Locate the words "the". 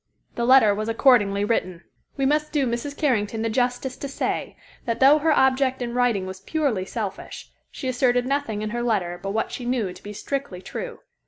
0.33-0.45, 3.43-3.51